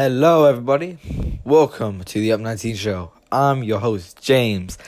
Hello, 0.00 0.44
everybody. 0.44 0.96
Welcome 1.42 2.04
to 2.04 2.20
the 2.20 2.30
Up 2.30 2.38
19 2.38 2.76
Show. 2.76 3.10
I'm 3.32 3.64
your 3.64 3.80
host, 3.80 4.22
James. 4.22 4.78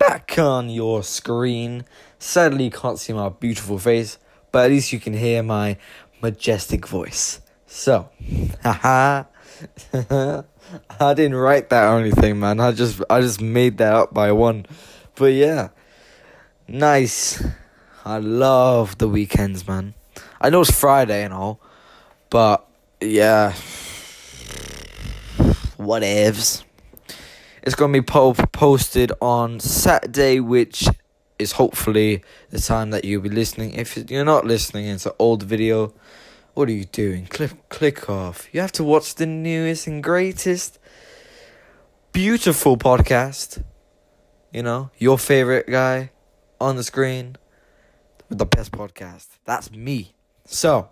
Back 0.00 0.36
on 0.36 0.68
your 0.68 1.04
screen. 1.04 1.84
Sadly, 2.18 2.64
you 2.64 2.70
can't 2.72 2.98
see 2.98 3.12
my 3.12 3.28
beautiful 3.28 3.78
face, 3.78 4.18
but 4.50 4.64
at 4.64 4.72
least 4.72 4.92
you 4.92 4.98
can 4.98 5.12
hear 5.12 5.44
my 5.44 5.76
majestic 6.20 6.88
voice. 6.88 7.40
So, 7.68 8.08
haha. 8.64 9.26
I 11.00 11.14
didn't 11.14 11.36
write 11.36 11.68
that 11.68 11.92
or 11.92 12.00
anything, 12.00 12.40
man. 12.40 12.58
I 12.58 12.72
just 12.72 13.00
I 13.08 13.20
just 13.20 13.40
made 13.40 13.78
that 13.78 13.94
up 13.94 14.12
by 14.12 14.32
one. 14.32 14.66
But 15.14 15.34
yeah. 15.34 15.68
Nice. 16.66 17.44
I 18.04 18.18
love 18.18 18.98
the 18.98 19.06
weekends, 19.06 19.68
man. 19.68 19.94
I 20.40 20.50
know 20.50 20.62
it's 20.62 20.72
Friday 20.72 21.22
and 21.22 21.32
all, 21.32 21.60
but 22.28 22.66
yeah. 23.00 23.54
Whatevs. 25.88 26.64
It's 27.62 27.74
going 27.74 27.94
to 27.94 28.02
be 28.02 28.04
po- 28.04 28.34
posted 28.34 29.10
on 29.22 29.58
Saturday, 29.58 30.38
which 30.38 30.86
is 31.38 31.52
hopefully 31.52 32.22
the 32.50 32.60
time 32.60 32.90
that 32.90 33.06
you'll 33.06 33.22
be 33.22 33.30
listening. 33.30 33.72
If 33.72 33.96
you're 34.10 34.26
not 34.26 34.44
listening, 34.44 34.86
it's 34.86 35.06
an 35.06 35.12
old 35.18 35.44
video. 35.44 35.94
What 36.52 36.68
are 36.68 36.72
you 36.72 36.84
doing? 36.84 37.24
Click, 37.26 37.70
click 37.70 38.10
off. 38.10 38.48
You 38.52 38.60
have 38.60 38.72
to 38.72 38.84
watch 38.84 39.14
the 39.14 39.24
newest 39.24 39.86
and 39.86 40.02
greatest, 40.02 40.78
beautiful 42.12 42.76
podcast. 42.76 43.64
You 44.52 44.62
know, 44.62 44.90
your 44.98 45.16
favorite 45.16 45.68
guy 45.68 46.10
on 46.60 46.76
the 46.76 46.84
screen 46.84 47.36
with 48.28 48.36
the 48.36 48.46
best 48.46 48.72
podcast. 48.72 49.28
That's 49.46 49.72
me. 49.72 50.14
So, 50.44 50.90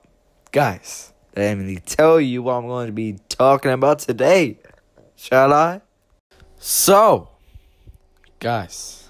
guys, 0.52 1.12
let 1.36 1.58
me 1.58 1.76
tell 1.84 2.18
you 2.18 2.42
what 2.42 2.54
I'm 2.54 2.66
going 2.66 2.86
to 2.86 2.92
be 2.92 3.18
talking 3.28 3.72
about 3.72 3.98
today. 3.98 4.58
Shall 5.16 5.52
I? 5.52 5.80
So, 6.58 7.30
guys, 8.38 9.08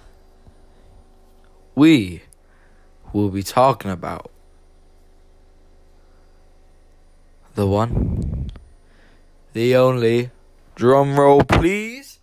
we 1.74 2.22
will 3.12 3.28
be 3.28 3.42
talking 3.42 3.90
about 3.90 4.30
the 7.56 7.66
one, 7.66 8.50
the 9.52 9.74
only, 9.74 10.30
drum 10.76 11.18
roll 11.18 11.42
please, 11.42 12.20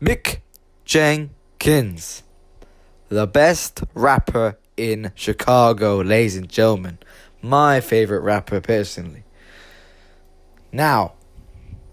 Mick 0.00 0.38
Jenkins, 0.84 2.22
the 3.08 3.26
best 3.26 3.82
rapper 3.94 4.58
in 4.76 5.10
Chicago, 5.14 6.00
ladies 6.00 6.36
and 6.36 6.48
gentlemen. 6.48 6.98
My 7.42 7.80
favorite 7.80 8.20
rapper 8.20 8.60
personally. 8.60 9.24
Now, 10.74 11.12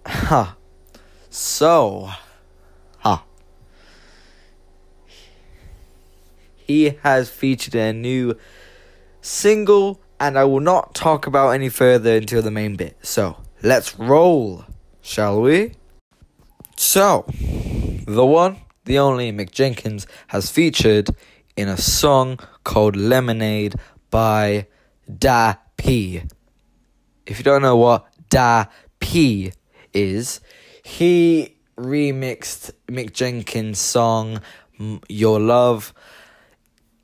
ha. 0.04 0.56
So, 1.30 2.10
ha. 2.98 3.24
He 6.56 6.98
has 7.04 7.30
featured 7.30 7.76
a 7.76 7.92
new 7.92 8.34
single, 9.20 10.00
and 10.18 10.36
I 10.36 10.42
will 10.46 10.58
not 10.58 10.96
talk 10.96 11.28
about 11.28 11.50
any 11.50 11.68
further 11.68 12.16
until 12.16 12.42
the 12.42 12.50
main 12.50 12.74
bit. 12.74 12.98
So, 13.02 13.36
let's 13.62 13.96
roll, 13.96 14.64
shall 15.00 15.40
we? 15.40 15.74
So, 16.76 17.24
the 17.28 18.26
one, 18.26 18.56
the 18.84 18.98
only 18.98 19.30
Mick 19.30 19.52
Jenkins 19.52 20.08
has 20.26 20.50
featured 20.50 21.08
in 21.56 21.68
a 21.68 21.76
song 21.76 22.40
called 22.64 22.96
Lemonade 22.96 23.76
by 24.10 24.66
Da 25.06 25.54
P. 25.76 26.24
If 27.24 27.38
you 27.38 27.44
don't 27.44 27.62
know 27.62 27.76
what 27.76 28.11
Da 28.32 28.64
P 28.98 29.52
is, 29.92 30.40
he 30.82 31.58
remixed 31.76 32.70
Mick 32.88 33.12
Jenkins' 33.12 33.78
song 33.78 34.40
Your 35.06 35.38
Love. 35.38 35.92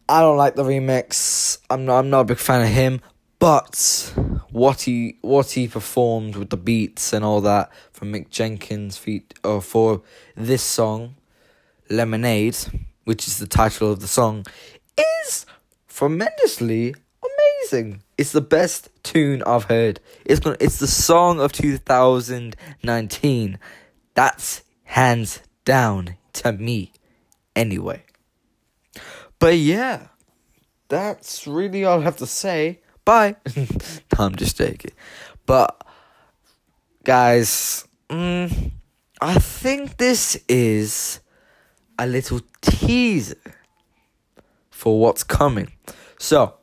I 0.09 0.23
don't 0.23 0.39
like 0.39 0.55
the 0.55 0.63
remix. 0.63 1.59
I'm 1.69 1.85
not 1.85 1.99
I'm 1.99 2.09
not 2.09 2.21
a 2.21 2.25
big 2.25 2.39
fan 2.39 2.63
of 2.63 2.69
him, 2.69 3.03
but 3.39 4.15
what 4.53 4.81
he 4.81 5.19
what 5.21 5.51
he 5.51 5.69
performed 5.69 6.35
with 6.35 6.49
the 6.49 6.57
beats 6.57 7.13
and 7.13 7.23
all 7.23 7.43
that 7.43 7.71
from 7.93 8.11
Mick 8.11 8.31
Jenkins 8.31 8.97
feet 8.97 9.35
or 9.45 9.59
uh, 9.59 9.61
for 9.61 10.01
this 10.35 10.63
song 10.63 11.17
Lemonade, 11.91 12.57
which 13.05 13.29
is 13.29 13.37
the 13.37 13.47
title 13.47 13.93
of 13.93 14.01
the 14.01 14.09
song, 14.09 14.47
is 14.99 15.45
tremendously 15.89 16.95
amazing. 17.23 18.03
It's 18.19 18.33
the 18.33 18.41
best 18.41 18.91
tune 19.05 19.45
I've 19.45 19.65
heard. 19.65 20.01
It's 20.25 20.41
gonna, 20.41 20.57
it's 20.61 20.81
the 20.81 20.89
song 20.89 21.41
of 21.41 21.53
2019. 21.53 23.59
That's 24.15 24.63
hands 24.83 25.41
down 25.65 26.17
to 26.35 26.53
me, 26.53 26.93
anyway. 27.55 28.03
But 29.39 29.57
yeah, 29.57 30.09
that's 30.89 31.47
really 31.47 31.85
all 31.85 32.01
I 32.01 32.03
have 32.03 32.17
to 32.17 32.27
say. 32.27 32.81
Bye. 33.05 33.37
I'm 34.19 34.35
just 34.35 34.57
joking. 34.57 34.91
But 35.47 35.87
guys, 37.05 37.87
mm, 38.11 38.73
I 39.21 39.35
think 39.35 39.97
this 39.97 40.43
is 40.49 41.21
a 41.99 42.07
little 42.07 42.41
teaser 42.61 43.37
for 44.71 45.01
what's 45.01 45.25
coming. 45.25 45.73
So, 46.19 46.55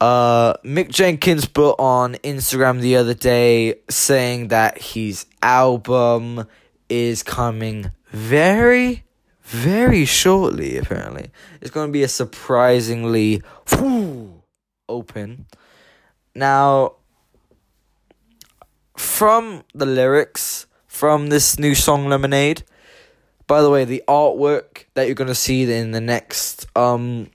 uh, 0.00 0.54
Mick 0.64 0.90
Jenkins 0.90 1.46
put 1.46 1.72
on 1.78 2.14
Instagram 2.16 2.80
the 2.80 2.96
other 2.96 3.14
day 3.14 3.76
saying 3.88 4.48
that 4.48 4.80
his 4.80 5.26
album 5.42 6.46
is 6.88 7.22
coming 7.22 7.90
very, 8.10 9.04
very 9.42 10.04
shortly, 10.04 10.78
apparently. 10.78 11.30
It's 11.60 11.70
going 11.70 11.88
to 11.88 11.92
be 11.92 12.02
a 12.02 12.08
surprisingly 12.08 13.42
whew, 13.68 14.42
open. 14.88 15.46
Now, 16.34 16.96
from 18.96 19.64
the 19.74 19.86
lyrics 19.86 20.66
from 20.86 21.28
this 21.28 21.58
new 21.58 21.74
song 21.74 22.08
Lemonade, 22.08 22.64
by 23.46 23.62
the 23.62 23.70
way, 23.70 23.84
the 23.84 24.02
artwork 24.08 24.84
that 24.94 25.06
you're 25.06 25.14
gonna 25.14 25.34
see 25.34 25.62
in 25.72 25.92
the 25.92 26.00
next 26.00 26.66
um 26.76 27.30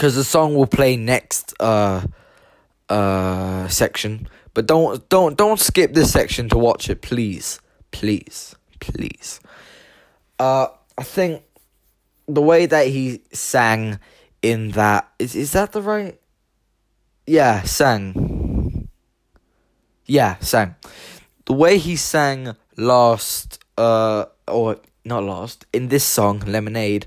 because 0.00 0.14
the 0.14 0.24
song 0.24 0.54
will 0.54 0.66
play 0.66 0.96
next 0.96 1.52
uh 1.60 2.00
uh 2.88 3.68
section. 3.68 4.26
But 4.54 4.64
don't 4.64 5.06
don't 5.10 5.36
don't 5.36 5.60
skip 5.60 5.92
this 5.92 6.10
section 6.10 6.48
to 6.48 6.56
watch 6.56 6.88
it, 6.88 7.02
please. 7.02 7.60
Please. 7.90 8.56
Please. 8.80 9.40
Uh 10.38 10.68
I 10.96 11.02
think 11.02 11.42
the 12.26 12.40
way 12.40 12.64
that 12.64 12.86
he 12.86 13.20
sang 13.34 14.00
in 14.40 14.70
that 14.70 15.06
is 15.18 15.36
is 15.36 15.52
that 15.52 15.72
the 15.72 15.82
right 15.82 16.18
Yeah, 17.26 17.60
sang. 17.64 18.88
Yeah, 20.06 20.38
sang. 20.40 20.76
The 21.44 21.52
way 21.52 21.76
he 21.76 21.96
sang 21.96 22.56
last 22.78 23.62
uh 23.76 24.24
or 24.48 24.78
not 25.04 25.24
last 25.24 25.66
in 25.74 25.88
this 25.88 26.04
song 26.04 26.40
lemonade 26.46 27.06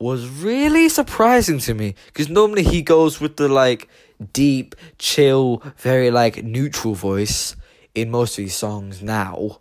was 0.00 0.28
really 0.28 0.88
surprising 0.88 1.58
to 1.58 1.74
me 1.74 1.94
because 2.06 2.28
normally 2.28 2.62
he 2.62 2.82
goes 2.82 3.20
with 3.20 3.36
the 3.36 3.48
like 3.48 3.88
deep 4.32 4.74
chill 4.98 5.62
very 5.76 6.10
like 6.10 6.42
neutral 6.42 6.94
voice 6.94 7.54
in 7.94 8.10
most 8.10 8.38
of 8.38 8.44
his 8.44 8.54
songs 8.54 9.02
now 9.02 9.60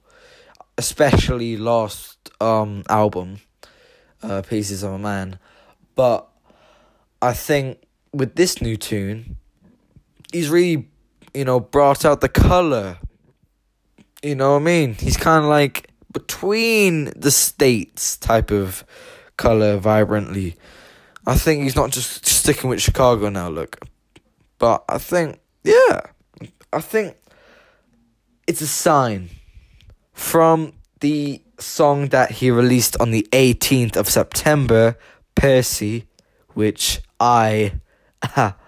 especially 0.77 1.57
last 1.57 2.17
um 2.39 2.83
album 2.89 3.37
uh 4.23 4.41
pieces 4.41 4.81
of 4.81 4.93
a 4.93 4.99
man. 4.99 5.37
But 5.95 6.27
i 7.21 7.33
think 7.33 7.83
with 8.13 8.35
this 8.35 8.61
new 8.61 8.77
tune 8.77 9.35
he's 10.31 10.49
really 10.49 10.87
you 11.33 11.45
know 11.45 11.59
brought 11.59 12.05
out 12.05 12.21
the 12.21 12.29
color. 12.29 12.97
You 14.23 14.35
know 14.35 14.53
what 14.53 14.61
i 14.61 14.63
mean? 14.63 14.93
He's 14.93 15.17
kind 15.17 15.43
of 15.43 15.49
like 15.49 15.89
between 16.11 17.11
the 17.15 17.31
states 17.31 18.17
type 18.17 18.51
of 18.51 18.83
color 19.39 19.77
vibrantly. 19.77 20.55
I 21.25 21.35
think 21.35 21.63
he's 21.63 21.75
not 21.75 21.91
just 21.91 22.25
sticking 22.25 22.69
with 22.69 22.81
Chicago 22.81 23.29
now, 23.29 23.49
look. 23.49 23.79
But 24.57 24.83
I 24.89 24.97
think, 24.97 25.39
yeah, 25.63 26.01
I 26.73 26.81
think 26.81 27.15
it's 28.45 28.61
a 28.61 28.67
sign 28.67 29.29
from 30.13 30.73
the 30.99 31.41
song 31.57 32.09
that 32.09 32.31
he 32.31 32.51
released 32.51 32.97
on 32.99 33.11
the 33.11 33.27
18th 33.31 33.95
of 33.95 34.09
September, 34.09 34.97
Percy, 35.35 36.07
which 36.53 36.99
I 37.19 37.79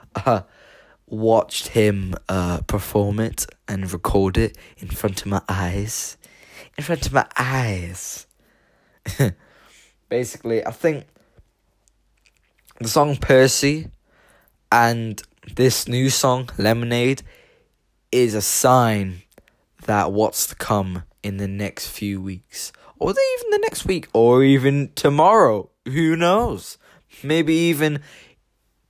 watched 1.05 1.67
him 1.69 2.15
uh, 2.29 2.61
perform 2.67 3.19
it 3.19 3.45
and 3.67 3.91
record 3.91 4.37
it 4.37 4.57
in 4.77 4.87
front 4.87 5.21
of 5.21 5.27
my 5.27 5.41
eyes 5.49 6.17
in 6.77 6.83
front 6.83 7.05
of 7.05 7.13
my 7.13 7.25
eyes. 7.37 8.27
Basically, 10.11 10.65
I 10.65 10.71
think 10.71 11.05
the 12.81 12.89
song 12.89 13.15
Percy 13.15 13.87
and 14.69 15.23
this 15.55 15.87
new 15.87 16.09
song, 16.09 16.49
Lemonade, 16.57 17.21
is 18.11 18.35
a 18.35 18.41
sign 18.41 19.21
that 19.85 20.11
what's 20.11 20.47
to 20.47 20.55
come 20.55 21.03
in 21.23 21.37
the 21.37 21.47
next 21.47 21.87
few 21.87 22.19
weeks, 22.19 22.73
or 22.99 23.11
even 23.11 23.51
the 23.51 23.59
next 23.59 23.85
week, 23.85 24.09
or 24.11 24.43
even 24.43 24.91
tomorrow. 24.95 25.69
Who 25.85 26.17
knows? 26.17 26.77
Maybe 27.23 27.53
even, 27.53 28.01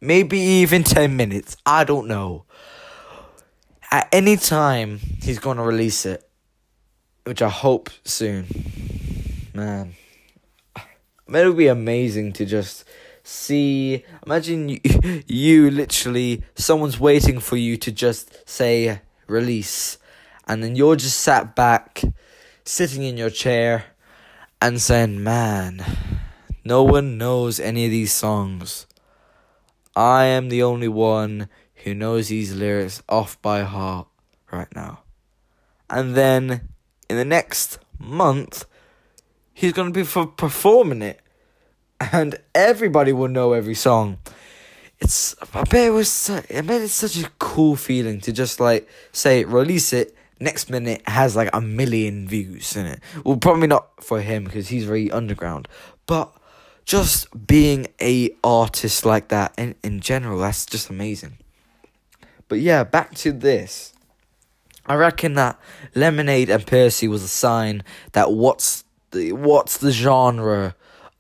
maybe 0.02 0.40
even 0.40 0.84
10 0.84 1.16
minutes. 1.16 1.56
I 1.68 1.84
don't 1.84 2.08
know. 2.08 2.46
At 3.92 4.10
any 4.12 4.38
time, 4.38 4.98
he's 5.22 5.38
going 5.38 5.58
to 5.58 5.64
release 5.64 6.04
it, 6.04 6.28
which 7.26 7.44
I 7.44 7.50
hope 7.50 7.92
soon. 8.06 8.48
Man, 9.54 9.94
it'll 11.36 11.54
be 11.54 11.68
amazing 11.68 12.34
to 12.34 12.46
just 12.46 12.84
see. 13.24 14.04
Imagine 14.26 14.70
you, 14.70 14.80
you 15.28 15.72
literally, 15.72 16.44
someone's 16.56 17.00
waiting 17.00 17.40
for 17.40 17.58
you 17.58 17.78
to 17.78 17.92
just 17.92 18.48
say 18.48 19.02
release, 19.28 19.98
and 20.48 20.64
then 20.64 20.76
you're 20.76 20.96
just 20.96 21.20
sat 21.20 21.56
back, 21.56 22.02
sitting 22.66 23.04
in 23.04 23.18
your 23.18 23.30
chair, 23.30 23.86
and 24.62 24.82
saying, 24.82 25.24
man, 25.24 25.84
no 26.64 26.84
one 26.84 27.18
knows 27.18 27.60
any 27.60 27.86
of 27.86 27.92
these 27.92 28.12
songs. 28.12 28.86
I 29.96 30.26
am 30.26 30.50
the 30.50 30.64
only 30.64 30.88
one 30.88 31.50
who 31.84 31.96
knows 31.96 32.30
these 32.30 32.54
lyrics 32.54 33.02
off 33.10 33.42
by 33.42 33.64
heart 33.64 34.08
right 34.52 34.74
now. 34.76 35.00
And 35.90 36.16
then 36.16 36.70
in 37.10 37.18
the 37.18 37.26
next 37.26 37.80
month, 38.00 38.66
he's 39.54 39.74
going 39.74 39.92
to 39.92 40.00
be 40.00 40.06
for 40.06 40.28
performing 40.28 41.02
it. 41.02 41.21
And 42.12 42.40
everybody 42.56 43.14
will 43.14 43.28
know 43.28 43.54
every 43.54 43.76
song. 43.76 44.18
It's 45.00 45.36
I 45.54 45.64
bet 45.64 45.88
it 45.88 45.92
was 45.92 46.30
I 46.30 46.62
bet 46.62 46.82
it's 46.82 46.94
such 46.94 47.18
a 47.18 47.30
cool 47.40 47.76
feeling 47.76 48.20
to 48.22 48.32
just 48.32 48.60
like 48.60 48.88
say 49.12 49.44
release 49.44 49.94
it 49.94 50.16
next 50.40 50.70
minute 50.70 51.02
has 51.08 51.36
like 51.36 51.50
a 51.54 51.62
million 51.62 52.28
views 52.28 52.76
in 52.76 52.86
it. 52.88 53.00
Well, 53.24 53.38
probably 53.38 53.68
not 53.68 54.04
for 54.04 54.22
him 54.22 54.46
because 54.46 54.70
he's 54.70 54.86
very 54.86 55.12
underground, 55.12 55.68
but 56.08 56.34
just 56.86 57.48
being 57.48 57.88
a 58.02 58.32
artist 58.44 59.06
like 59.06 59.28
that 59.30 59.54
in 59.58 59.76
in 59.84 60.00
general, 60.00 60.40
that's 60.40 60.66
just 60.66 60.90
amazing. 60.90 61.38
But 62.48 62.60
yeah, 62.60 62.84
back 62.84 63.16
to 63.16 63.32
this. 63.32 63.94
I 64.86 64.96
reckon 64.96 65.36
that 65.36 65.60
Lemonade 65.94 66.50
and 66.50 66.66
Percy 66.66 67.08
was 67.08 67.24
a 67.24 67.28
sign 67.28 67.84
that 68.14 68.32
what's 68.32 68.84
the 69.12 69.34
what's 69.34 69.78
the 69.78 69.92
genre 69.92 70.76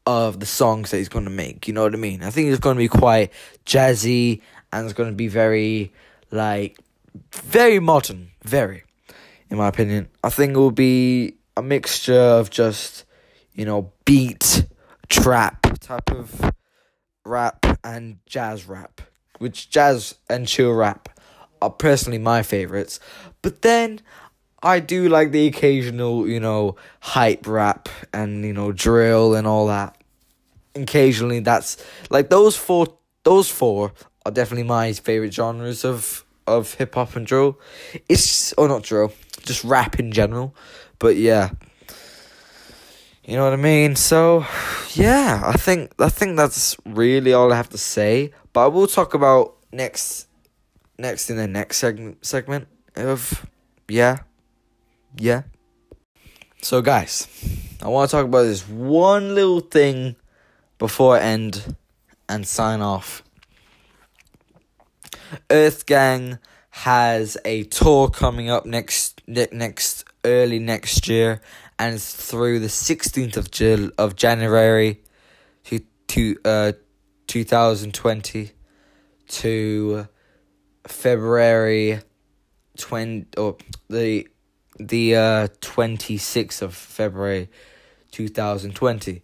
of 0.06 0.40
the 0.40 0.46
songs 0.46 0.92
that 0.92 0.98
he's 0.98 1.10
going 1.10 1.26
to 1.26 1.32
make. 1.32 1.68
You 1.68 1.74
know 1.74 1.84
what 1.84 1.94
I 1.94 1.98
mean? 1.98 2.24
I 2.24 2.30
think 2.30 2.50
it's 2.50 2.60
going 2.60 2.76
to 2.76 2.80
be 2.80 2.88
quite 2.88 3.32
jazzy 3.66 4.42
and 4.72 4.86
it's 4.86 4.94
going 4.94 5.10
to 5.10 5.16
be 5.16 5.28
very 5.28 5.92
like 6.32 6.80
very 7.34 7.80
modern, 7.80 8.32
very 8.44 8.84
in 9.50 9.58
my 9.58 9.68
opinion. 9.68 10.08
I 10.24 10.30
think 10.30 10.54
it 10.54 10.58
will 10.58 10.72
be 10.72 11.36
a 11.58 11.62
mixture 11.62 12.14
of 12.14 12.50
just, 12.50 13.06
you 13.54 13.66
know, 13.66 13.92
beat, 14.06 14.66
trap 15.10 15.68
type 15.80 16.12
of 16.12 16.52
rap 17.26 17.66
and 17.84 18.20
jazz 18.26 18.68
rap, 18.68 19.02
which 19.40 19.70
jazz 19.70 20.16
and 20.30 20.48
chill 20.48 20.72
rap 20.72 21.10
are 21.62 21.70
personally 21.70 22.18
my 22.18 22.42
favorites. 22.42 23.00
But 23.42 23.62
then 23.62 24.02
I 24.64 24.80
do 24.80 25.10
like 25.10 25.32
the 25.32 25.48
occasional, 25.48 26.28
you 26.28 26.40
know, 26.40 26.76
hype 27.00 27.48
rap 27.48 27.90
and, 28.14 28.46
you 28.46 28.54
know, 28.54 28.72
drill 28.72 29.34
and 29.34 29.48
all 29.48 29.68
that. 29.68 29.98
Occasionally 30.76 31.40
that's 31.40 31.84
like 32.10 32.30
those 32.30 32.56
four 32.56 32.88
those 33.24 33.50
four 33.50 33.92
are 34.26 34.32
definitely 34.32 34.64
my 34.64 34.94
favorite 34.94 35.34
genres 35.34 35.84
of 35.84 36.24
of 36.48 36.76
hip 36.76 36.96
hop 36.96 37.16
and 37.16 37.26
drill. 37.26 37.60
It's 38.08 38.54
or 38.54 38.66
oh, 38.66 38.68
not 38.68 38.84
drill, 38.84 39.14
just 39.44 39.64
rap 39.64 40.00
in 40.00 40.12
general. 40.12 40.56
But 41.00 41.16
yeah. 41.16 41.52
You 43.24 43.38
know 43.38 43.44
what 43.44 43.54
I 43.54 43.58
mean? 43.58 43.96
So 43.96 44.46
yeah, 44.94 45.42
I 45.46 45.54
think 45.54 45.94
I 46.00 46.10
think 46.10 46.38
that's 46.38 46.78
really 46.86 47.34
all 47.34 47.52
I 47.52 47.56
have 47.56 47.70
to 47.70 47.78
say. 47.78 48.32
But 48.54 48.66
I 48.66 48.68
will 48.68 48.88
talk 48.88 49.14
about 49.14 49.58
next 49.72 50.28
next 50.98 51.30
in 51.30 51.38
the 51.38 51.48
next 51.48 51.78
segment 51.78 52.26
segment 52.26 52.68
of 52.96 53.46
yeah. 53.88 54.20
Yeah. 55.18 55.44
So 56.62 56.82
guys, 56.82 57.28
I 57.82 57.88
want 57.88 58.10
to 58.10 58.16
talk 58.16 58.26
about 58.26 58.44
this 58.44 58.68
one 58.68 59.36
little 59.36 59.60
thing 59.60 60.16
before 60.78 61.18
I 61.18 61.22
end 61.22 61.76
and 62.30 62.48
sign 62.48 62.82
off. 62.82 63.24
Earth 65.50 65.86
Gang 65.86 66.40
has 66.70 67.38
a 67.46 67.64
tour 67.64 68.10
coming 68.10 68.50
up 68.50 68.66
next 68.66 69.22
next 69.28 70.06
early 70.24 70.60
next 70.60 71.08
year, 71.08 71.42
and 71.78 71.96
it's 71.96 72.14
through 72.14 72.60
the 72.60 72.70
sixteenth 72.70 73.38
of 73.38 73.50
of 73.98 74.16
January, 74.16 75.02
to 75.66 75.80
to 76.08 76.38
uh, 76.46 76.72
two 77.28 77.44
thousand 77.44 77.94
twenty, 77.94 78.52
to 79.28 80.08
February 80.88 82.00
twenty 82.78 83.26
or 83.38 83.58
the 83.90 84.28
the 84.88 85.16
uh 85.16 85.48
twenty 85.62 86.18
sixth 86.18 86.62
of 86.62 86.74
February, 86.74 87.50
two 88.12 88.28
thousand 88.28 88.76
twenty. 88.76 89.24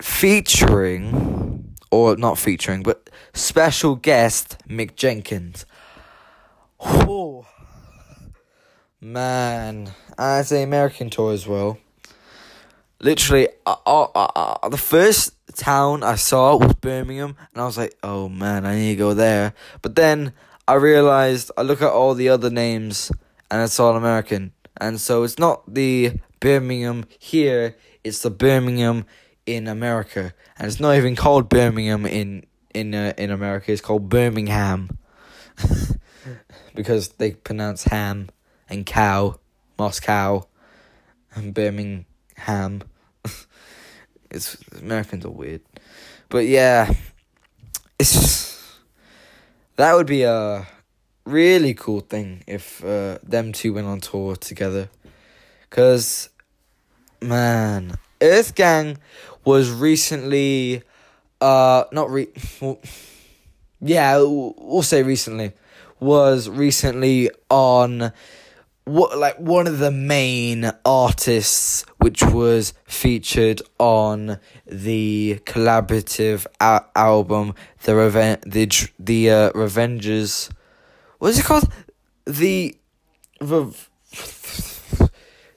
Featuring 0.00 1.74
or 1.90 2.16
not 2.16 2.38
featuring, 2.38 2.82
but 2.82 3.10
special 3.34 3.94
guest 3.96 4.56
Mick 4.68 4.96
Jenkins. 4.96 5.66
Oh 6.80 7.46
man, 9.00 9.92
as 10.18 10.48
the 10.48 10.62
American 10.62 11.10
tour 11.10 11.32
as 11.32 11.46
well. 11.46 11.78
Literally, 13.00 13.48
uh, 13.66 13.74
uh, 13.84 14.04
uh, 14.14 14.30
uh, 14.36 14.68
the 14.68 14.78
first 14.78 15.34
town 15.56 16.04
I 16.04 16.14
saw 16.14 16.56
was 16.56 16.74
Birmingham, 16.74 17.36
and 17.52 17.62
I 17.62 17.66
was 17.66 17.76
like, 17.76 17.96
"Oh 18.02 18.28
man, 18.28 18.64
I 18.64 18.76
need 18.76 18.92
to 18.92 18.96
go 18.96 19.12
there." 19.12 19.54
But 19.82 19.96
then 19.96 20.32
I 20.68 20.74
realized 20.74 21.50
I 21.56 21.62
look 21.62 21.82
at 21.82 21.90
all 21.90 22.14
the 22.14 22.28
other 22.28 22.48
names, 22.48 23.10
and 23.52 23.60
it's 23.60 23.78
all 23.78 23.96
American, 23.96 24.50
and 24.80 24.98
so 24.98 25.24
it's 25.24 25.38
not 25.38 25.62
the 25.72 26.14
Birmingham 26.40 27.04
here; 27.18 27.76
it's 28.02 28.22
the 28.22 28.30
Birmingham 28.30 29.04
in 29.44 29.68
America, 29.68 30.32
and 30.58 30.66
it's 30.66 30.80
not 30.80 30.96
even 30.96 31.14
called 31.14 31.50
Birmingham 31.50 32.06
in 32.06 32.46
in 32.74 32.94
uh, 32.94 33.12
in 33.18 33.30
America. 33.30 33.70
It's 33.70 33.82
called 33.82 34.08
Birmingham 34.08 34.96
because 36.74 37.10
they 37.10 37.32
pronounce 37.32 37.84
ham 37.84 38.30
and 38.70 38.86
cow, 38.86 39.38
Moscow, 39.78 40.48
and 41.34 41.52
Birmingham. 41.52 42.84
it's 44.30 44.56
Americans 44.80 45.26
are 45.26 45.30
weird, 45.30 45.60
but 46.30 46.46
yeah, 46.46 46.90
it's 47.98 48.14
just, 48.14 48.60
that 49.76 49.94
would 49.94 50.06
be 50.06 50.22
a 50.22 50.66
really 51.24 51.74
cool 51.74 52.00
thing 52.00 52.42
if 52.46 52.84
uh, 52.84 53.18
them 53.22 53.52
two 53.52 53.74
went 53.74 53.86
on 53.86 54.00
tour 54.00 54.36
together, 54.36 54.88
cause 55.70 56.28
man, 57.20 57.96
Earth 58.20 58.54
Gang 58.54 58.98
was 59.44 59.70
recently, 59.70 60.82
uh, 61.40 61.84
not 61.92 62.10
re, 62.10 62.28
well, 62.60 62.78
yeah, 63.80 64.18
we'll 64.18 64.82
say 64.82 65.02
recently, 65.02 65.52
was 66.00 66.48
recently 66.48 67.30
on 67.50 68.12
what 68.84 69.16
like 69.16 69.38
one 69.38 69.68
of 69.68 69.78
the 69.78 69.92
main 69.92 70.70
artists 70.84 71.84
which 71.98 72.20
was 72.24 72.74
featured 72.84 73.62
on 73.78 74.40
the 74.66 75.38
collaborative 75.44 76.46
album 76.60 77.54
the 77.84 77.92
Reven- 77.92 78.40
the 78.44 78.68
the 78.98 79.30
uh, 79.30 79.50
Revengers 79.52 80.50
what 81.22 81.28
is 81.28 81.38
it 81.38 81.44
called? 81.44 81.68
The 82.24 82.76
the 83.38 83.72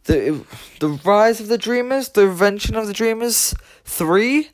the 0.04 0.46
the 0.80 0.90
rise 1.04 1.42
of 1.42 1.48
the 1.48 1.58
dreamers? 1.58 2.10
The 2.10 2.22
invention 2.22 2.76
of 2.76 2.86
the 2.86 2.94
dreamers 2.94 3.56
3 3.86 4.48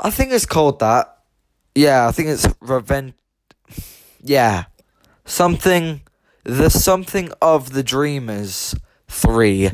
I 0.00 0.10
think 0.10 0.32
it's 0.32 0.44
called 0.44 0.80
that. 0.80 1.18
Yeah 1.76 2.08
I 2.08 2.10
think 2.10 2.30
it's 2.30 2.48
revenge 2.60 3.12
yeah. 4.22 4.64
Something 5.24 6.00
the 6.42 6.68
Something 6.68 7.30
of 7.40 7.72
the 7.72 7.84
Dreamers 7.84 8.74
3 9.06 9.70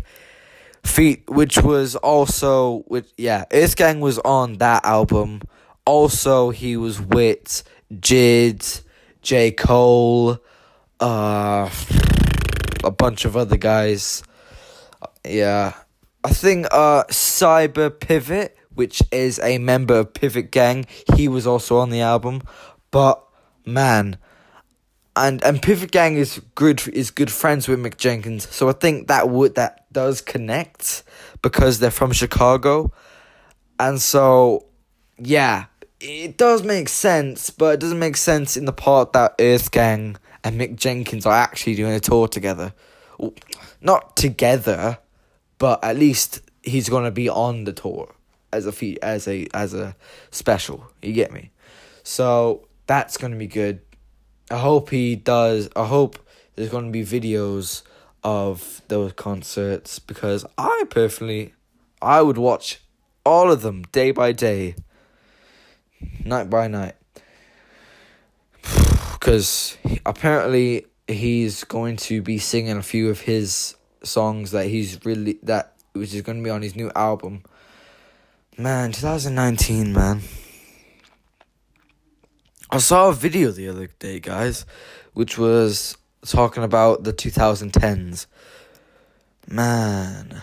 feat 0.85 1.23
which 1.31 1.57
was 1.62 1.97
also 1.97 2.85
with 2.87 3.11
yeah, 3.17 3.47
Earth 3.50 3.76
Gang 3.76 4.00
was 4.00 4.19
on 4.19 4.59
that 4.59 4.85
album. 4.85 5.40
Also 5.87 6.50
he 6.50 6.76
was 6.76 7.00
with 7.00 7.62
JID, 7.95 8.83
J. 9.23 9.52
Cole, 9.52 10.38
uh 11.00 11.71
a 12.85 12.90
bunch 12.90 13.25
of 13.25 13.37
other 13.37 13.57
guys. 13.57 14.23
Yeah. 15.25 15.75
I 16.23 16.30
think 16.30 16.66
uh 16.71 17.04
Saba 17.11 17.90
Pivot, 17.90 18.57
which 18.75 19.02
is 19.11 19.38
a 19.40 19.59
member 19.59 19.95
of 20.00 20.14
Pivot 20.14 20.50
Gang, 20.50 20.87
he 21.16 21.28
was 21.28 21.47
also 21.47 21.78
on 21.78 21.90
the 21.90 22.00
album. 22.00 22.42
But 22.90 23.23
man. 23.64 24.19
And 25.16 25.42
and 25.42 25.61
Pivot 25.61 25.90
Gang 25.90 26.16
is 26.16 26.40
good 26.54 26.87
is 26.88 27.11
good 27.11 27.33
friends 27.33 27.66
with 27.66 27.80
Mick 27.80 27.97
Jenkins, 27.97 28.49
so 28.49 28.69
I 28.69 28.73
think 28.73 29.09
that 29.09 29.28
would 29.28 29.57
that 29.57 29.85
does 29.92 30.21
connect 30.21 31.02
because 31.42 31.80
they're 31.80 31.90
from 31.90 32.12
Chicago, 32.12 32.92
and 33.78 34.00
so 34.00 34.66
yeah, 35.19 35.66
it 35.99 36.38
does 36.38 36.62
make 36.62 36.88
sense, 36.88 37.50
but 37.50 37.75
it 37.75 37.80
doesn't 37.80 37.99
make 37.99 38.16
sense 38.16 38.57
in 38.57 38.66
the 38.66 38.73
part 38.73 39.12
that 39.12 39.35
Earth 39.40 39.73
Gang 39.73 40.16
and 40.42 40.61
Mick 40.61 40.76
Jenkins 40.76 41.26
are 41.26 41.35
actually 41.35 41.75
doing 41.75 41.92
a 41.92 42.00
tour 42.00 42.28
together. 42.28 42.73
Not 43.80 44.16
together, 44.16 44.99
but 45.59 45.82
at 45.85 45.97
least 45.97 46.40
he's 46.62 46.88
gonna 46.88 47.11
be 47.11 47.28
on 47.28 47.64
the 47.64 47.73
tour 47.73 48.14
as 48.52 48.66
a 48.66 48.73
fee- 48.73 48.99
as 49.02 49.28
a 49.28 49.47
as 49.54 49.75
a 49.75 49.94
special. 50.30 50.90
You 51.02 51.12
get 51.12 51.32
me? 51.32 51.50
So 52.02 52.66
that's 52.87 53.16
gonna 53.16 53.37
be 53.37 53.47
good. 53.47 53.80
I 54.50 54.59
hope 54.59 54.90
he 54.90 55.16
does. 55.16 55.68
I 55.76 55.87
hope 55.87 56.18
there's 56.56 56.70
gonna 56.70 56.90
be 56.90 57.04
videos 57.04 57.82
of 58.23 58.82
those 58.88 59.12
concerts 59.12 59.99
because 59.99 60.44
I 60.59 60.85
personally, 60.90 61.54
I 62.02 62.23
would 62.23 62.38
watch 62.38 62.80
all 63.25 63.50
of 63.50 63.62
them 63.62 63.85
day 63.92 64.11
by 64.11 64.32
day, 64.32 64.75
night 66.25 66.50
by 66.50 66.68
night. 66.68 66.97
Because 69.20 69.76
apparently 70.06 70.86
he's 71.06 71.64
going 71.64 71.96
to 71.98 72.22
be 72.22 72.38
singing 72.38 72.78
a 72.78 72.82
few 72.82 73.10
of 73.10 73.20
his 73.20 73.76
songs 74.02 74.52
that 74.52 74.66
he's 74.66 75.04
really 75.04 75.38
that 75.42 75.74
which 75.92 76.14
is 76.14 76.22
going 76.22 76.38
to 76.38 76.44
be 76.44 76.48
on 76.48 76.62
his 76.62 76.74
new 76.74 76.90
album. 76.96 77.42
Man, 78.56 78.92
2019, 78.92 79.92
man. 79.92 80.22
I 82.70 82.78
saw 82.78 83.08
a 83.08 83.12
video 83.12 83.50
the 83.50 83.68
other 83.68 83.88
day, 83.98 84.20
guys, 84.20 84.64
which 85.12 85.36
was 85.36 85.98
talking 86.24 86.62
about 86.62 87.04
the 87.04 87.12
2010s. 87.12 88.26
Man. 89.48 90.40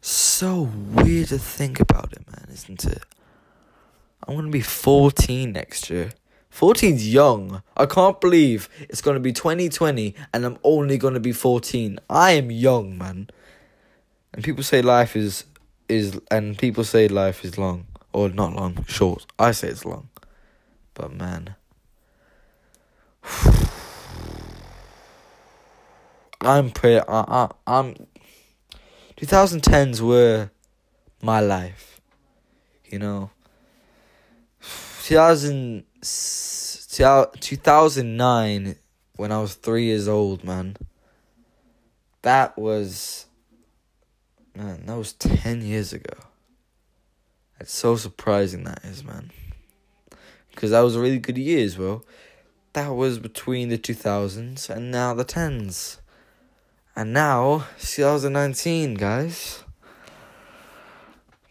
So 0.00 0.62
weird 0.62 1.28
to 1.28 1.38
think 1.38 1.80
about 1.80 2.12
it, 2.12 2.24
man, 2.30 2.46
isn't 2.50 2.84
it? 2.84 3.02
I'm 4.28 4.34
to 4.44 4.50
be 4.50 4.60
14 4.60 5.52
next 5.52 5.88
year. 5.88 6.10
14's 6.52 7.10
young. 7.10 7.62
I 7.74 7.86
can't 7.86 8.20
believe 8.20 8.68
it's 8.80 9.00
to 9.14 9.20
be 9.20 9.32
2020 9.32 10.14
and 10.34 10.44
I'm 10.44 10.58
only 10.62 10.98
to 11.14 11.20
be 11.20 11.32
14. 11.32 11.98
I 12.10 12.32
am 12.32 12.50
young, 12.50 12.98
man. 12.98 13.30
And 14.34 14.44
people 14.44 14.62
say 14.62 14.82
life 14.82 15.16
is 15.16 15.44
is 15.88 16.20
and 16.30 16.58
people 16.58 16.84
say 16.84 17.08
life 17.08 17.42
is 17.42 17.56
long 17.56 17.86
or 18.12 18.28
not 18.28 18.54
long, 18.54 18.84
short. 18.86 19.24
I 19.38 19.52
say 19.52 19.68
it's 19.68 19.86
long. 19.86 20.10
But 20.92 21.14
man, 21.14 21.54
I'm 26.42 26.70
pretty. 26.70 27.00
I, 27.08 27.20
I, 27.20 27.50
I'm. 27.66 27.94
2010s 29.16 30.02
were 30.02 30.50
my 31.22 31.40
life. 31.40 32.02
You 32.84 32.98
know. 32.98 33.30
2000, 35.08 35.84
2009, 37.40 38.76
when 39.16 39.32
I 39.32 39.40
was 39.40 39.54
three 39.54 39.84
years 39.84 40.06
old, 40.06 40.44
man. 40.44 40.76
That 42.20 42.58
was. 42.58 43.24
Man, 44.54 44.84
that 44.84 44.98
was 44.98 45.14
10 45.14 45.62
years 45.62 45.94
ago. 45.94 46.12
It's 47.58 47.72
so 47.72 47.96
surprising 47.96 48.64
that 48.64 48.84
is, 48.84 49.02
man. 49.02 49.30
Because 50.50 50.72
that 50.72 50.80
was 50.80 50.94
a 50.94 51.00
really 51.00 51.18
good 51.18 51.38
year 51.38 51.64
as 51.64 51.78
well. 51.78 52.04
That 52.74 52.88
was 52.88 53.18
between 53.18 53.70
the 53.70 53.78
2000s 53.78 54.68
and 54.68 54.90
now 54.90 55.14
the 55.14 55.24
10s. 55.24 56.00
And 56.94 57.14
now, 57.14 57.64
2019, 57.78 58.92
guys. 58.96 59.64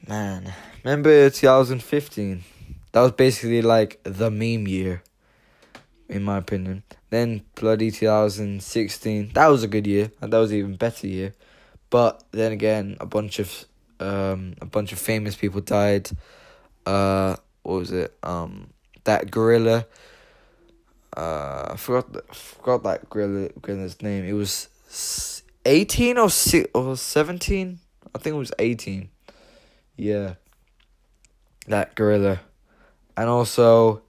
Man, 0.07 0.53
remember 0.83 1.31
2015? 1.31 2.43
That 2.91 3.01
was 3.01 3.12
basically 3.12 3.62
like 3.62 4.00
the 4.03 4.32
meme 4.32 4.67
year, 4.67 5.03
in 6.10 6.24
my 6.24 6.38
opinion. 6.38 6.84
Then 7.10 7.44
bloody 7.56 7.91
2016, 7.91 9.32
that 9.34 9.48
was 9.48 9.63
a 9.63 9.67
good 9.67 9.88
year, 9.88 10.12
and 10.22 10.32
that 10.34 10.39
was 10.39 10.53
even 10.53 10.75
better 10.75 11.08
year. 11.08 11.34
But 11.89 12.24
then 12.32 12.51
again, 12.51 12.98
a 13.00 13.06
bunch 13.06 13.39
of 13.39 13.65
um 14.00 14.53
a 14.62 14.65
bunch 14.65 14.91
of 14.91 15.00
famous 15.00 15.36
people 15.36 15.62
died. 15.62 16.10
Uh, 16.86 17.36
what 17.63 17.79
was 17.79 17.91
it? 17.91 18.15
Um, 18.24 18.70
that 19.03 19.32
gorilla. 19.32 19.86
Uh, 21.15 21.70
I 21.72 21.75
forgot 21.77 22.13
the, 22.13 22.22
forgot 22.34 22.84
that 22.84 23.10
gorilla 23.10 23.50
gorilla's 23.62 24.01
name. 24.01 24.25
It 24.25 24.34
was 24.34 25.44
eighteen 25.65 26.17
or 26.17 26.29
six 26.29 26.70
or 26.74 26.96
seventeen. 26.96 27.79
I 28.13 28.20
think 28.20 28.36
it 28.36 28.39
was 28.39 28.53
eighteen. 28.60 29.10
Yeah. 29.96 30.36
That 31.67 31.96
gorilla, 31.96 32.39
and 33.17 33.27
also 33.27 34.01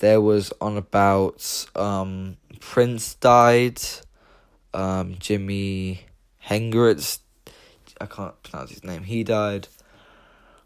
there 0.00 0.20
was 0.20 0.52
on 0.60 0.78
about 0.78 1.66
um 1.74 2.38
Prince 2.60 3.14
died. 3.14 3.80
Um, 4.72 5.14
Jimi 5.14 6.00
Hendrix 6.38 7.20
I 8.00 8.06
can't 8.06 8.40
pronounce 8.42 8.70
his 8.70 8.84
name. 8.84 9.04
He 9.04 9.24
died, 9.24 9.68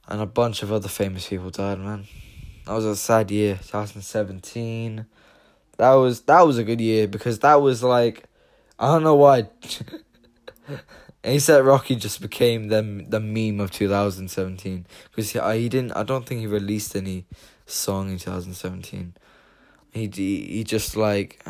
and 0.09 0.21
a 0.21 0.27
bunch 0.27 0.63
of 0.63 0.73
other 0.73 0.89
famous 0.89 1.29
people 1.29 1.51
died. 1.51 1.79
Man, 1.79 2.07
that 2.67 2.73
was 2.73 2.85
a 2.85 2.97
sad 2.97 3.31
year. 3.31 3.55
2017. 3.55 5.07
That 5.77 5.93
was 5.95 6.23
that 6.23 6.43
was 6.43 6.59
a 6.59 6.65
good 6.65 6.81
year 6.81 7.07
because 7.07 7.39
that 7.41 7.63
was 7.63 7.83
like, 7.83 8.25
I 8.79 8.93
don't 8.93 9.05
know 9.05 9.15
why. 9.15 9.49
ASAP 11.23 11.67
Rocky 11.67 11.97
just 11.97 12.21
became 12.21 12.69
the 12.69 13.05
the 13.07 13.21
meme 13.21 13.61
of 13.61 13.71
2017 13.71 14.87
because 15.11 15.31
he, 15.31 15.39
he 15.61 15.69
didn't. 15.69 15.93
I 15.93 16.03
don't 16.03 16.27
think 16.27 16.41
he 16.41 16.47
released 16.47 16.97
any 16.97 17.27
song 17.71 18.11
in 18.11 18.19
2017. 18.19 19.15
He 19.93 20.07
he 20.09 20.65
just 20.65 20.97
like 20.97 21.45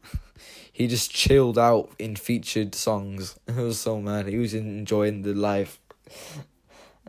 he 0.72 0.86
just 0.86 1.10
chilled 1.10 1.58
out 1.58 1.90
in 1.98 2.16
featured 2.16 2.74
songs. 2.74 3.38
It 3.48 3.56
was 3.56 3.78
so 3.80 4.00
mad. 4.00 4.26
He 4.26 4.38
was 4.38 4.54
enjoying 4.54 5.22
the 5.22 5.34
life. 5.34 5.80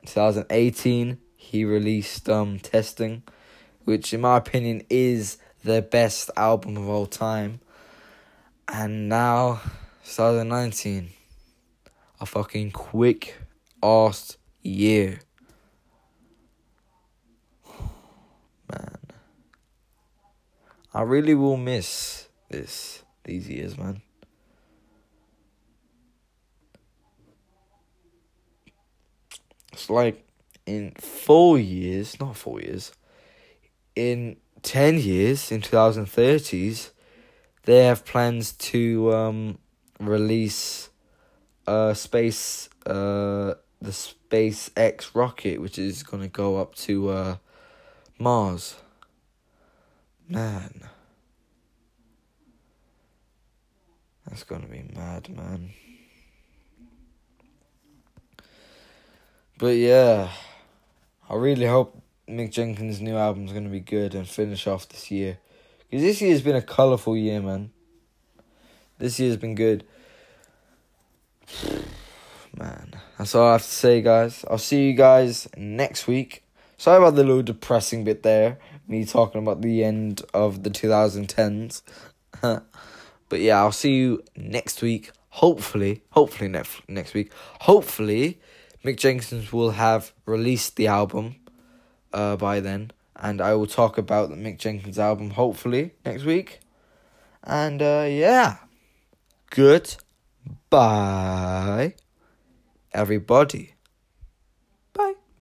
In 0.01 0.07
2018, 0.07 1.17
he 1.35 1.65
released 1.65 2.29
um 2.29 2.59
Testing, 2.59 3.23
which 3.85 4.13
in 4.13 4.21
my 4.21 4.37
opinion 4.37 4.83
is 4.89 5.37
the 5.63 5.81
best 5.81 6.31
album 6.35 6.77
of 6.77 6.87
all 6.87 7.05
time. 7.05 7.59
And 8.67 9.07
now 9.07 9.61
2019, 10.05 11.09
a 12.19 12.25
fucking 12.25 12.71
quick 12.71 13.35
ass 13.83 14.37
year. 14.61 15.19
Man. 18.71 18.97
I 20.93 21.01
really 21.01 21.36
will 21.36 21.57
miss 21.57 22.27
this 22.50 23.03
these 23.24 23.50
years, 23.50 23.77
man. 23.77 24.01
It's 29.74 29.89
like 29.89 30.25
in 30.65 30.93
four 31.00 31.59
years, 31.59 32.19
not 32.19 32.36
four 32.36 32.59
years, 32.62 32.91
in 33.95 34.38
10 34.63 35.00
years, 35.00 35.51
in 35.51 35.62
2030s, 35.62 36.91
they 37.63 37.86
have 37.86 38.05
plans 38.05 38.53
to 38.53 39.13
um, 39.13 39.57
release 40.00 40.89
uh, 41.67 41.93
space, 41.93 42.69
uh, 42.86 43.53
the 43.81 43.91
SpaceX 43.91 45.13
rocket, 45.13 45.62
which 45.62 45.77
is 45.77 46.03
to 46.03 46.27
go 46.27 46.57
up 46.57 46.75
to 46.75 47.09
uh, 47.09 47.36
Mars. 48.19 48.75
Man. 50.27 50.81
That's 54.27 54.43
gonna 54.43 54.67
be 54.67 54.83
mad, 54.93 55.29
man. 55.29 55.71
But 59.57 59.77
yeah, 59.77 60.29
I 61.29 61.36
really 61.36 61.65
hope 61.65 62.01
Mick 62.27 62.51
Jenkins' 62.51 63.01
new 63.01 63.15
album's 63.15 63.53
gonna 63.53 63.69
be 63.69 63.79
good 63.79 64.13
and 64.13 64.27
finish 64.27 64.67
off 64.67 64.89
this 64.89 65.09
year, 65.09 65.39
because 65.89 66.03
this 66.03 66.21
year's 66.21 66.41
been 66.41 66.55
a 66.55 66.62
colorful 66.62 67.15
year, 67.15 67.41
man. 67.41 67.71
This 68.97 69.19
year's 69.19 69.38
been 69.38 69.55
good. 69.55 69.86
Man, 72.57 72.93
that's 73.17 73.36
all 73.36 73.50
I 73.50 73.51
have 73.53 73.62
to 73.62 73.67
say, 73.67 74.01
guys. 74.01 74.43
I'll 74.50 74.57
see 74.57 74.88
you 74.88 74.93
guys 74.93 75.47
next 75.55 76.07
week. 76.07 76.43
Sorry 76.77 76.98
about 76.98 77.15
the 77.15 77.24
little 77.24 77.43
depressing 77.43 78.03
bit 78.03 78.24
there, 78.24 78.60
me 78.88 79.03
talking 79.05 79.41
about 79.41 79.62
the 79.62 79.84
end 79.84 80.22
of 80.34 80.63
the 80.63 80.69
2010s. 80.69 81.81
But 83.29 83.41
yeah, 83.41 83.60
I'll 83.60 83.72
see 83.72 83.96
you 83.96 84.24
next 84.36 84.81
week. 84.81 85.12
Hopefully, 85.29 86.03
hopefully 86.12 86.50
next 86.50 86.81
next 86.88 87.13
week. 87.13 87.31
Hopefully, 87.62 88.39
Mick 88.84 88.98
Jenkins 88.98 89.51
will 89.51 89.72
have 89.72 90.13
released 90.25 90.77
the 90.77 90.88
album 90.88 91.36
uh, 92.13 92.38
by 92.38 92.60
then, 92.60 92.91
and 93.15 93.41
I 93.41 93.53
will 93.53 93.67
talk 93.67 93.98
about 93.98 94.29
the 94.29 94.36
Mick 94.36 94.60
Jenkins 94.60 94.98
album 94.98 95.31
hopefully 95.31 95.91
next 96.05 96.24
week. 96.24 96.62
And 97.43 97.81
uh, 97.81 98.07
yeah, 98.10 98.60
goodbye, 99.50 99.96
everybody. 102.93 103.74